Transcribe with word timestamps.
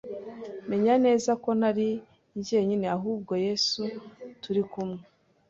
menya 0.69 0.95
neza 1.05 1.31
ko 1.43 1.49
ntari 1.59 1.89
njenyine 2.39 2.85
ahubwo 2.97 3.33
Yesu 3.45 3.81
turi 4.43 4.61
kumwe 4.71 5.01